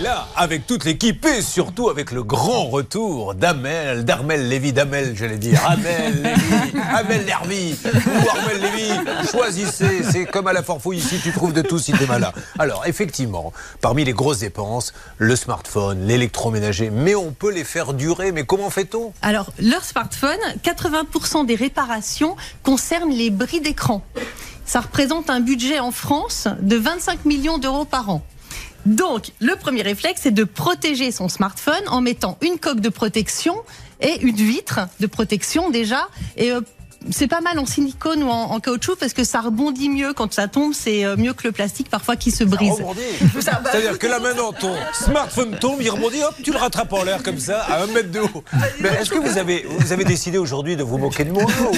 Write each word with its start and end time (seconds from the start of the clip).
est 0.00 0.02
là 0.02 0.28
avec 0.36 0.66
toute 0.66 0.84
l'équipe 0.84 1.24
et 1.26 1.42
surtout 1.42 1.88
avec 1.88 2.10
le 2.10 2.22
grand 2.22 2.66
retour 2.66 3.34
d'Amel, 3.34 4.04
d'Armel 4.04 4.48
Lévy, 4.48 4.72
d'Amel, 4.72 5.14
j'allais 5.16 5.38
dire. 5.38 5.60
Amel 5.66 6.22
Lévy, 6.22 6.78
Amel 6.94 7.26
Lervy 7.26 7.74
ou 7.84 8.28
Armel 8.28 8.60
Lévy. 8.60 8.90
Choisissez, 9.30 10.02
c'est 10.10 10.26
comme 10.26 10.46
à 10.46 10.52
la 10.52 10.62
forfouille 10.62 10.98
ici, 10.98 11.18
tu 11.22 11.32
trouves 11.32 11.52
de 11.52 11.62
tout 11.62 11.78
si 11.78 11.92
t'es 11.92 12.06
malin. 12.06 12.32
Alors, 12.58 12.86
effectivement, 12.86 13.52
parmi 13.80 14.04
les 14.04 14.12
grosses 14.12 14.40
dépenses, 14.40 14.92
le 15.18 15.36
smartphone, 15.36 16.06
l'électroménager, 16.06 16.90
mais 16.90 17.14
on 17.14 17.32
peut 17.32 17.52
les 17.52 17.64
faire 17.64 17.92
durer. 17.92 18.32
Mais 18.32 18.44
comment 18.44 18.70
fait-on? 18.70 19.12
Alors, 19.22 19.52
leur 19.58 19.84
smartphone, 19.84 20.38
80% 20.62 21.46
des 21.46 21.56
réparations 21.56 22.36
concernent 22.62 23.12
les 23.12 23.30
bris 23.30 23.60
d'écran. 23.60 24.02
Ça 24.64 24.80
représente 24.80 25.30
un 25.30 25.40
budget 25.40 25.80
en 25.80 25.90
France 25.90 26.48
de 26.60 26.76
25 26.76 27.24
millions 27.24 27.58
d'euros 27.58 27.84
par 27.84 28.08
an. 28.08 28.22
Donc, 28.86 29.32
le 29.40 29.56
premier 29.56 29.82
réflexe, 29.82 30.22
c'est 30.22 30.30
de 30.30 30.44
protéger 30.44 31.12
son 31.12 31.28
smartphone 31.28 31.82
en 31.88 32.00
mettant 32.00 32.38
une 32.42 32.58
coque 32.58 32.80
de 32.80 32.88
protection 32.88 33.54
et 34.00 34.20
une 34.22 34.36
vitre 34.36 34.80
de 35.00 35.06
protection 35.06 35.70
déjà. 35.70 36.08
Euh, 36.40 36.60
c'est 37.10 37.28
pas 37.28 37.40
mal 37.40 37.58
en 37.58 37.66
silicone 37.66 38.22
ou 38.22 38.28
en, 38.28 38.52
en, 38.52 38.60
caoutchouc 38.60 38.96
parce 38.96 39.14
que 39.14 39.24
ça 39.24 39.40
rebondit 39.40 39.88
mieux 39.88 40.12
quand 40.12 40.32
ça 40.32 40.48
tombe. 40.48 40.74
C'est 40.74 41.04
euh, 41.04 41.16
mieux 41.16 41.32
que 41.32 41.46
le 41.46 41.52
plastique 41.52 41.88
parfois 41.88 42.16
qui 42.16 42.30
se 42.30 42.44
brise. 42.44 42.74
C'est-à-dire 43.40 43.98
que 43.98 44.06
là 44.06 44.18
maintenant 44.20 44.52
ton 44.52 44.74
smartphone 44.92 45.56
tombe, 45.58 45.78
il 45.80 45.90
rebondit, 45.90 46.22
hop, 46.22 46.34
tu 46.42 46.52
le 46.52 46.58
rattrapes 46.58 46.92
en 46.92 47.04
l'air 47.04 47.22
comme 47.22 47.38
ça 47.38 47.60
à 47.62 47.82
un 47.82 47.86
mètre 47.86 48.10
de 48.10 48.20
haut. 48.20 48.44
Mais 48.80 48.88
est-ce 48.88 49.10
que 49.10 49.18
vous 49.18 49.38
avez, 49.38 49.66
vous 49.68 49.92
avez 49.92 50.04
décidé 50.04 50.38
aujourd'hui 50.38 50.76
de 50.76 50.82
vous 50.82 50.98
moquer 50.98 51.24
de 51.24 51.32
moi 51.32 51.44
ou... 51.44 51.74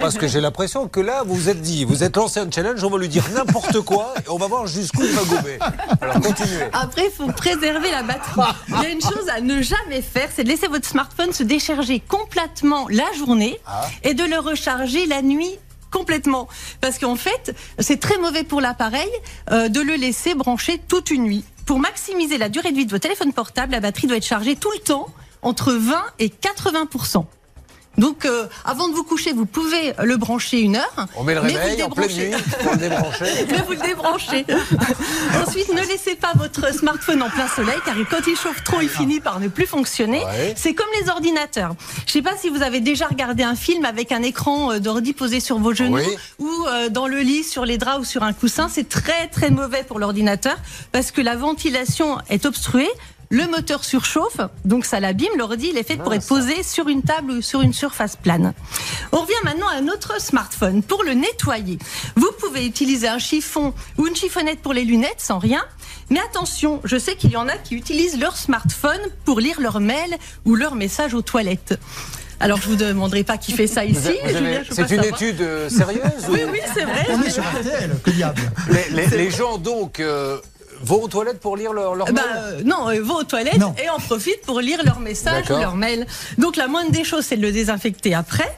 Parce 0.00 0.16
que 0.16 0.26
j'ai 0.26 0.40
l'impression 0.40 0.88
que 0.88 1.00
là 1.00 1.22
vous 1.26 1.34
vous 1.34 1.48
êtes 1.48 1.60
dit, 1.60 1.84
vous 1.84 2.02
êtes 2.02 2.16
lancé 2.16 2.40
un 2.40 2.50
challenge, 2.50 2.82
on 2.84 2.90
va 2.90 2.98
lui 2.98 3.08
dire 3.08 3.24
n'importe 3.34 3.80
quoi 3.80 4.14
et 4.18 4.28
on 4.28 4.36
va 4.36 4.46
voir 4.46 4.66
jusqu'où 4.66 5.02
il 5.02 5.12
va 5.12 5.22
gober. 5.22 5.58
Alors 6.00 6.20
continuez. 6.20 6.64
Après, 6.72 7.06
il 7.06 7.10
faut 7.10 7.30
préserver 7.32 7.90
la 7.90 8.02
batterie. 8.02 8.40
Il 8.68 8.82
y 8.82 8.86
a 8.86 8.88
une 8.88 9.00
chose 9.00 9.28
à 9.34 9.40
ne 9.40 9.62
jamais 9.62 10.02
faire, 10.02 10.28
c'est 10.34 10.44
de 10.44 10.48
laisser 10.48 10.68
votre 10.68 10.86
smartphone 10.86 11.32
se 11.32 11.42
décharger 11.42 12.00
complètement 12.00 12.86
la 12.88 13.10
journée 13.16 13.58
ah. 13.66 13.86
et 14.02 14.14
de 14.14 14.24
le 14.30 14.38
recharger 14.38 15.06
la 15.06 15.22
nuit 15.22 15.58
complètement. 15.90 16.48
Parce 16.80 16.98
qu'en 16.98 17.16
fait, 17.16 17.54
c'est 17.78 18.00
très 18.00 18.16
mauvais 18.18 18.44
pour 18.44 18.60
l'appareil 18.60 19.10
euh, 19.50 19.68
de 19.68 19.80
le 19.80 19.94
laisser 19.94 20.34
brancher 20.34 20.80
toute 20.88 21.10
une 21.10 21.24
nuit. 21.24 21.44
Pour 21.66 21.78
maximiser 21.78 22.38
la 22.38 22.48
durée 22.48 22.70
de 22.72 22.76
vie 22.76 22.86
de 22.86 22.90
votre 22.90 23.02
téléphone 23.02 23.32
portable, 23.32 23.72
la 23.72 23.80
batterie 23.80 24.06
doit 24.06 24.16
être 24.16 24.26
chargée 24.26 24.56
tout 24.56 24.70
le 24.72 24.78
temps 24.78 25.08
entre 25.42 25.72
20 25.72 26.02
et 26.18 26.28
80 26.30 26.86
donc, 27.98 28.24
euh, 28.24 28.46
avant 28.64 28.88
de 28.88 28.94
vous 28.94 29.02
coucher, 29.02 29.32
vous 29.32 29.46
pouvez 29.46 29.92
le 30.02 30.16
brancher 30.16 30.60
une 30.60 30.76
heure. 30.76 31.06
On 31.16 31.24
met 31.24 31.34
le 31.34 31.40
réveil 31.40 31.82
en 31.82 31.90
pleine 31.90 32.10
nuit 32.10 32.30
pour 32.62 32.72
le 32.72 32.78
débrancher. 32.78 33.46
mais 33.50 33.62
vous 33.66 33.72
le 33.72 33.86
débranchez. 33.86 34.46
Ensuite, 35.46 35.74
ne 35.74 35.80
laissez 35.80 36.14
pas 36.14 36.32
votre 36.36 36.72
smartphone 36.72 37.22
en 37.22 37.28
plein 37.28 37.48
soleil, 37.48 37.78
car 37.84 37.94
quand 38.08 38.26
il 38.26 38.36
chauffe 38.36 38.62
trop, 38.64 38.80
il 38.80 38.88
finit 38.88 39.20
par 39.20 39.40
ne 39.40 39.48
plus 39.48 39.66
fonctionner. 39.66 40.22
C'est 40.56 40.72
comme 40.72 40.86
les 41.00 41.10
ordinateurs. 41.10 41.74
Je 42.06 42.10
ne 42.10 42.12
sais 42.12 42.22
pas 42.22 42.36
si 42.36 42.48
vous 42.48 42.62
avez 42.62 42.80
déjà 42.80 43.06
regardé 43.06 43.42
un 43.42 43.56
film 43.56 43.84
avec 43.84 44.12
un 44.12 44.22
écran 44.22 44.72
euh, 44.72 44.78
d'ordi 44.78 45.12
posé 45.12 45.40
sur 45.40 45.58
vos 45.58 45.74
genoux 45.74 45.98
ou 46.38 46.50
euh, 46.68 46.88
dans 46.88 47.06
le 47.06 47.20
lit, 47.20 47.44
sur 47.44 47.64
les 47.64 47.76
draps 47.76 48.00
ou 48.00 48.04
sur 48.04 48.22
un 48.22 48.32
coussin. 48.32 48.68
C'est 48.70 48.88
très 48.88 49.26
très 49.28 49.50
mauvais 49.50 49.82
pour 49.82 49.98
l'ordinateur 49.98 50.56
parce 50.92 51.10
que 51.10 51.20
la 51.20 51.36
ventilation 51.36 52.18
est 52.30 52.46
obstruée 52.46 52.90
le 53.30 53.46
moteur 53.46 53.84
surchauffe, 53.84 54.40
donc 54.64 54.84
ça 54.84 54.98
l'abîme. 54.98 55.30
L'ordi, 55.38 55.68
il 55.70 55.78
est 55.78 55.84
fait 55.84 55.96
pour 55.96 56.12
être 56.12 56.26
posé 56.26 56.64
sur 56.64 56.88
une 56.88 57.02
table 57.02 57.30
ou 57.30 57.42
sur 57.42 57.62
une 57.62 57.72
surface 57.72 58.16
plane. 58.16 58.52
On 59.12 59.20
revient 59.20 59.32
maintenant 59.44 59.68
à 59.68 59.80
notre 59.80 60.20
smartphone. 60.20 60.82
Pour 60.82 61.04
le 61.04 61.12
nettoyer, 61.12 61.78
vous 62.16 62.30
pouvez 62.40 62.66
utiliser 62.66 63.06
un 63.06 63.20
chiffon 63.20 63.72
ou 63.98 64.08
une 64.08 64.16
chiffonnette 64.16 64.58
pour 64.58 64.72
les 64.72 64.84
lunettes 64.84 65.20
sans 65.20 65.38
rien. 65.38 65.62
Mais 66.10 66.18
attention, 66.18 66.80
je 66.82 66.98
sais 66.98 67.14
qu'il 67.14 67.30
y 67.30 67.36
en 67.36 67.48
a 67.48 67.56
qui 67.56 67.76
utilisent 67.76 68.18
leur 68.18 68.36
smartphone 68.36 69.00
pour 69.24 69.38
lire 69.38 69.60
leurs 69.60 69.78
mails 69.78 70.16
ou 70.44 70.56
leurs 70.56 70.74
messages 70.74 71.14
aux 71.14 71.22
toilettes. 71.22 71.78
Alors 72.40 72.60
je 72.60 72.68
vous 72.68 72.76
demanderai 72.76 73.22
pas 73.22 73.36
qui 73.36 73.52
fait 73.52 73.68
ça 73.68 73.84
ici. 73.84 74.16
C'est 74.70 74.90
une 74.90 75.04
étude 75.04 75.40
euh, 75.42 75.68
sérieuse 75.68 76.26
Oui, 76.30 76.40
oui, 76.50 76.58
c'est 76.74 76.84
vrai. 76.84 77.06
On 77.10 77.22
est 77.22 77.30
sur 77.30 77.44
RTL, 77.44 77.90
que 78.02 78.10
diable. 78.10 78.40
Les, 78.90 79.30
gens 79.30 79.58
donc 79.58 80.00
euh, 80.00 80.38
vont 80.82 81.02
aux 81.02 81.08
toilettes 81.08 81.40
pour 81.40 81.56
lire 81.56 81.72
leur, 81.72 81.94
leur 81.94 82.12
bah, 82.12 82.22
euh, 82.36 82.60
Non, 82.64 82.90
ils 82.90 83.00
vont 83.00 83.16
aux 83.16 83.24
toilettes 83.24 83.60
et 83.82 83.88
en 83.88 83.98
profitent 83.98 84.42
pour 84.42 84.60
lire 84.60 84.80
leurs 84.84 85.00
messages 85.00 85.50
ou 85.50 85.54
leurs 85.54 85.76
mails. 85.76 86.06
Donc 86.38 86.56
la 86.56 86.68
moindre 86.68 86.90
des 86.90 87.04
choses, 87.04 87.24
c'est 87.24 87.36
de 87.36 87.42
le 87.42 87.52
désinfecter 87.52 88.14
après. 88.14 88.56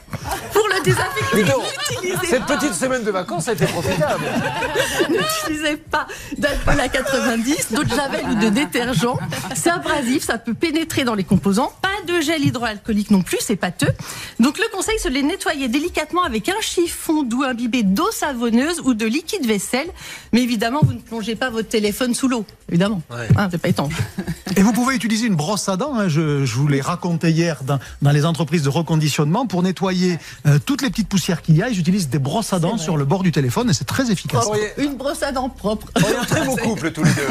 Pour 0.53 0.66
le 0.69 0.82
désinfecter, 0.82 2.27
Cette 2.28 2.47
petite 2.47 2.75
semaine 2.75 3.05
de 3.05 3.11
vacances 3.11 3.49
a 3.49 3.53
été 3.53 3.66
profitable. 3.66 4.25
N'utilisez 5.09 5.77
pas 5.77 6.06
d'alcool 6.38 6.81
à 6.81 6.88
90, 6.88 7.72
d'eau 7.72 7.84
de 7.84 7.88
javel 7.88 8.25
ou 8.31 8.34
de 8.34 8.49
détergent. 8.49 9.19
C'est 9.55 9.71
abrasif, 9.71 10.25
ça 10.25 10.38
peut 10.38 10.55
pénétrer 10.55 11.05
dans 11.05 11.15
les 11.15 11.25
composants. 11.25 11.72
Pas 11.81 11.92
de 12.07 12.21
gel 12.21 12.45
hydroalcoolique 12.45 13.11
non 13.11 13.23
plus, 13.23 13.39
c'est 13.41 13.57
pâteux. 13.57 13.93
Donc 14.41 14.59
le 14.59 14.65
conseil, 14.73 14.95
c'est 14.99 15.09
de 15.09 15.15
les 15.15 15.23
nettoyer 15.23 15.69
délicatement 15.69 16.23
avec 16.23 16.49
un 16.49 16.61
chiffon 16.61 17.23
doux 17.23 17.43
imbibé 17.43 17.83
d'eau 17.83 18.11
savonneuse 18.11 18.81
ou 18.85 18.95
de 18.95 19.07
liquide 19.07 19.47
vaisselle. 19.47 19.89
Mais 20.33 20.43
évidemment, 20.43 20.81
vous 20.83 20.93
ne 20.93 21.01
plongez 21.01 21.37
pas 21.37 21.51
votre 21.51 21.69
téléphone 21.69 22.15
sous 22.15 22.29
l'eau, 22.29 22.45
évidemment. 22.69 23.03
Hein, 23.11 23.49
c'est 23.51 23.59
pas 23.59 23.69
étanche. 23.69 23.95
Et 24.57 24.62
vous 24.62 24.73
pouvez 24.73 24.95
utiliser 24.95 25.27
une 25.27 25.35
brosse 25.35 25.69
à 25.69 25.77
dents. 25.77 25.95
Hein. 25.95 26.09
je, 26.09 26.45
vous 26.45 26.69
l'ai 26.69 26.81
raconté 26.81 27.31
hier 27.31 27.62
dans, 27.65 27.79
les 28.11 28.25
entreprises 28.27 28.62
de 28.62 28.69
reconditionnement 28.69 29.47
pour 29.47 29.62
nettoyer 29.62 30.19
euh, 30.47 30.59
toutes 30.65 30.83
les 30.83 30.91
petites 30.91 31.09
poussières 31.09 31.43
qu'il 31.43 31.57
y 31.57 31.62
a. 31.62 31.69
Ils 31.69 31.79
utilisent 31.79 32.09
des 32.09 32.19
brosses 32.19 32.53
à 32.53 32.59
dents 32.59 32.79
sur 32.79 32.97
le 32.97 33.05
bord 33.05 33.23
du 33.23 33.33
téléphone 33.33 33.71
et 33.71 33.73
c'est 33.73 33.85
très 33.85 34.11
efficace. 34.11 34.47
Une 34.77 34.95
brosse 34.95 35.23
à 35.23 35.33
dents 35.33 35.49
propre. 35.49 35.89
Y 35.99 36.05
a 36.05 36.21
un 36.21 36.25
très 36.25 36.45
beau 36.45 36.57
couple 36.57 36.93
tous 36.93 37.05
les 37.05 37.12
deux. 37.12 37.27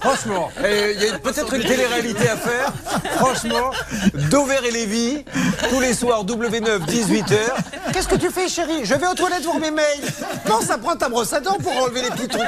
Franchement, 0.00 0.50
il 0.62 1.02
y 1.02 1.08
a 1.08 1.18
peut-être 1.18 1.54
une 1.54 1.62
télé-réalité 1.62 2.28
à 2.28 2.36
faire. 2.36 2.72
Franchement, 3.16 3.70
Dover 4.30 4.58
et 4.66 4.70
Lévy, 4.70 5.24
tous 5.70 5.80
les 5.80 5.94
soirs, 5.94 6.24
W9, 6.24 6.80
18h. 6.86 7.36
Qu'est-ce 7.92 8.08
que 8.08 8.16
tu 8.16 8.30
fais, 8.30 8.48
chérie? 8.48 8.84
Je 8.84 8.94
vais 8.94 9.06
aux 9.06 9.14
toilettes 9.14 9.44
voir 9.44 9.58
mes 9.58 9.70
mails. 9.70 10.12
Non, 10.48 10.60
ça 10.60 10.78
prend 10.78 10.96
ta 10.96 11.08
brosse 11.08 11.32
à 11.32 11.40
dents 11.40 11.58
pour 11.58 11.72
enlever 11.76 12.02
les 12.02 12.10
petits. 12.10 12.38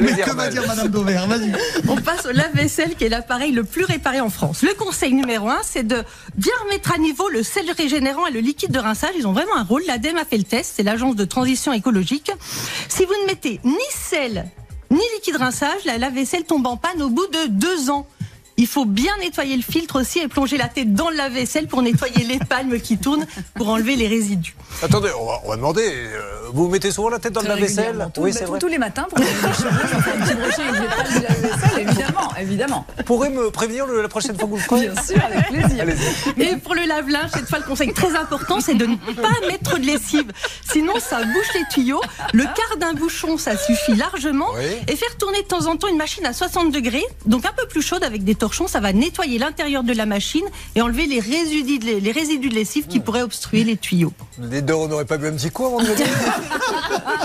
Mais 0.00 0.12
que 0.12 0.30
va 0.30 0.48
dire 0.48 0.66
Madame 0.66 0.88
Dover 0.88 1.20
Vas-y. 1.26 1.52
On 1.88 1.96
passe 1.96 2.26
au 2.26 2.32
lave-vaisselle, 2.32 2.94
qui 2.94 3.04
est 3.04 3.08
l'appareil 3.08 3.52
le 3.52 3.64
plus 3.64 3.84
réparé 3.84 4.20
en 4.20 4.30
France. 4.30 4.62
Le 4.62 4.74
conseil 4.74 5.12
numéro 5.12 5.48
un, 5.48 5.60
c'est 5.62 5.86
de 5.86 6.02
bien 6.36 6.52
remettre 6.64 6.92
à 6.94 6.98
niveau 6.98 7.28
le 7.28 7.42
sel 7.42 7.70
régénérant 7.70 8.26
et 8.26 8.30
le 8.30 8.40
liquide 8.40 8.70
de 8.70 8.78
rinçage. 8.78 9.12
Ils 9.18 9.26
ont 9.26 9.32
vraiment 9.32 9.56
un 9.56 9.64
rôle. 9.64 9.82
L'ADEME 9.86 10.18
a 10.18 10.24
fait 10.24 10.38
le 10.38 10.44
test. 10.44 10.74
C'est 10.76 10.82
l'agence 10.82 11.16
de 11.16 11.24
transition 11.24 11.72
écologique. 11.72 12.30
Si 12.88 13.04
vous 13.04 13.14
ne 13.22 13.26
mettez 13.26 13.60
ni 13.64 13.74
sel 13.90 14.46
ni 14.90 15.00
liquide 15.16 15.36
rinçage, 15.36 15.84
la 15.86 15.98
lave-vaisselle 15.98 16.44
tombe 16.44 16.66
en 16.66 16.76
panne 16.76 17.02
au 17.02 17.08
bout 17.08 17.26
de 17.26 17.48
deux 17.48 17.90
ans. 17.90 18.06
Il 18.56 18.66
faut 18.66 18.84
bien 18.84 19.12
nettoyer 19.20 19.56
le 19.56 19.62
filtre 19.62 20.00
aussi 20.00 20.20
et 20.20 20.28
plonger 20.28 20.56
la 20.56 20.68
tête 20.68 20.94
dans 20.94 21.10
le 21.10 21.16
lave-vaisselle 21.16 21.66
pour 21.66 21.82
nettoyer 21.82 22.24
les 22.24 22.38
palmes 22.48 22.78
qui 22.78 22.98
tournent 22.98 23.26
pour 23.54 23.68
enlever 23.68 23.96
les 23.96 24.06
résidus. 24.06 24.54
Attendez, 24.82 25.10
on 25.18 25.48
va, 25.48 25.56
demander. 25.56 25.82
Euh, 25.84 26.48
vous 26.52 26.68
mettez 26.68 26.92
souvent 26.92 27.08
la 27.08 27.18
tête 27.18 27.32
dans 27.32 27.42
le 27.42 27.48
lave-vaisselle 27.48 28.08
Oui, 28.16 28.32
c'est 28.32 28.44
vrai. 28.44 28.58
Tous 28.58 28.68
les 28.68 28.78
matins 28.78 29.06
pour 29.08 29.18
les 29.18 29.26
cheveux, 29.26 29.48
je 29.52 30.00
fais 30.00 30.10
un 30.10 30.24
petit 30.24 30.34
brochet 30.34 30.62
avec 30.62 30.80
les 30.80 31.20
de 31.20 31.22
lave-vaisselle, 31.22 32.43
évidemment. 32.54 32.86
Vous 32.96 33.02
pourrez 33.04 33.30
me 33.30 33.50
prévenir 33.50 33.86
la 33.86 34.08
prochaine 34.08 34.36
fois 34.36 34.44
que 34.44 34.50
vous 34.50 34.56
le 34.56 34.62
ferez 34.62 34.88
Bien 34.88 35.02
sûr, 35.02 35.16
avec 35.24 35.48
plaisir. 35.48 35.84
Et 36.38 36.56
pour 36.56 36.74
le 36.74 36.86
lave-linge, 36.86 37.30
cette 37.34 37.48
fois, 37.48 37.58
le 37.58 37.64
conseil 37.64 37.92
très 37.92 38.14
important, 38.14 38.60
c'est 38.60 38.74
de 38.74 38.86
ne 38.86 38.96
pas 38.96 39.46
mettre 39.48 39.78
de 39.78 39.84
lessive. 39.84 40.30
Sinon, 40.70 40.94
ça 41.00 41.18
bouche 41.18 41.54
les 41.54 41.64
tuyaux. 41.72 42.00
Le 42.32 42.44
quart 42.44 42.76
d'un 42.78 42.94
bouchon, 42.94 43.36
ça 43.38 43.56
suffit 43.56 43.94
largement. 43.94 44.48
Et 44.88 44.96
faire 44.96 45.16
tourner 45.18 45.42
de 45.42 45.46
temps 45.48 45.66
en 45.66 45.76
temps 45.76 45.88
une 45.88 45.96
machine 45.96 46.24
à 46.26 46.32
60 46.32 46.72
degrés, 46.72 47.04
donc 47.26 47.44
un 47.44 47.52
peu 47.52 47.66
plus 47.66 47.82
chaude 47.82 48.04
avec 48.04 48.24
des 48.24 48.34
torchons, 48.34 48.68
ça 48.68 48.80
va 48.80 48.92
nettoyer 48.92 49.38
l'intérieur 49.38 49.82
de 49.82 49.92
la 49.92 50.06
machine 50.06 50.44
et 50.76 50.82
enlever 50.82 51.06
les 51.06 51.20
résidus 51.20 51.78
de, 51.78 51.98
les 51.98 52.12
résidus 52.12 52.48
de 52.48 52.54
lessive 52.54 52.86
qui 52.86 53.00
pourraient 53.00 53.22
obstruer 53.22 53.64
les 53.64 53.76
tuyaux. 53.76 54.12
Les 54.38 54.62
deux, 54.62 54.74
on 54.74 54.88
n'aurait 54.88 55.04
pas 55.04 55.16
bu 55.16 55.28
un 55.28 55.32
petit 55.32 55.50
coup 55.50 55.66
avant 55.66 55.80
de 55.80 55.86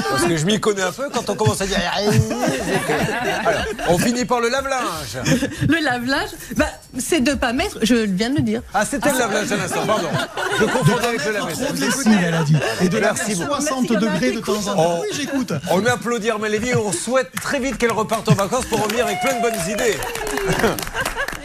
Parce 0.09 0.23
que 0.23 0.37
je 0.37 0.45
m'y 0.45 0.59
connais 0.59 0.81
un 0.81 0.91
peu 0.91 1.09
quand 1.13 1.29
on 1.29 1.35
commence 1.35 1.61
à 1.61 1.67
dire. 1.67 1.79
Alors, 3.45 3.61
on 3.89 3.97
finit 3.97 4.25
par 4.25 4.39
le 4.39 4.49
lave-linge. 4.49 5.18
Le 5.67 5.83
lave-linge, 5.83 6.29
bah, 6.55 6.65
c'est 6.97 7.21
de 7.21 7.33
pas 7.33 7.53
mettre. 7.53 7.79
Je 7.81 7.95
viens 7.95 8.29
de 8.29 8.37
le 8.37 8.41
dire. 8.41 8.61
Ah, 8.73 8.85
c'était 8.85 9.11
le 9.11 9.19
lave-linge 9.19 9.51
à 9.51 9.57
l'instant, 9.57 9.85
pardon. 9.85 10.07
Je 10.59 10.65
confondais 10.65 11.07
avec 11.07 11.25
le 11.25 11.31
lave-linge. 11.31 12.19
elle 12.25 12.33
a 12.33 12.43
dit. 12.43 12.55
Et 12.81 12.89
de 12.89 12.97
la 12.97 13.15
60 13.15 13.87
degrés 13.87 14.31
de 14.31 14.39
temps 14.39 14.67
en 14.67 14.75
temps. 14.75 15.01
Oui, 15.01 15.07
j'écoute. 15.13 15.53
On 15.71 15.77
met 15.77 15.89
applaudir 15.89 16.39
Mélévie 16.39 16.69
et 16.69 16.75
on 16.75 16.91
souhaite 16.91 17.31
très 17.41 17.59
vite 17.59 17.77
qu'elle 17.77 17.91
reparte 17.91 18.27
en 18.29 18.33
vacances 18.33 18.65
pour 18.65 18.83
revenir 18.83 19.05
avec 19.05 19.19
plein 19.21 19.35
de 19.37 19.41
bonnes 19.41 19.71
idées. 19.71 19.97